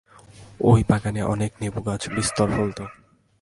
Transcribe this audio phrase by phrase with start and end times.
[0.61, 2.79] ঐ বাগানে অনেক নেবুগাছ, বিস্তর ফলত।